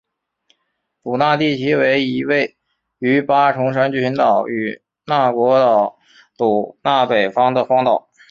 [1.03, 2.57] 祖纳地崎为一位
[2.97, 5.99] 于八重山群岛与那国岛
[6.33, 8.09] 祖纳北方的荒岛。